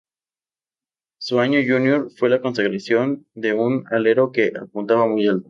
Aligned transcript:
Su 1.19 1.39
año 1.41 1.59
Junior 1.59 2.09
fue 2.17 2.29
la 2.31 2.41
consagración 2.41 3.27
de 3.35 3.53
un 3.53 3.85
alero 3.91 4.31
que 4.31 4.51
apuntaba 4.59 5.05
muy 5.05 5.27
alto. 5.27 5.39